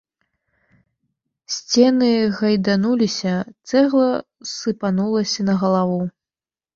[1.55, 2.07] Сцены
[2.37, 3.33] гайдануліся,
[3.73, 4.07] цэгла
[4.53, 6.01] сыпанулася на галаву.